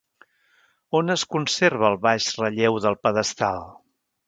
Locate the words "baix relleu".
2.07-2.81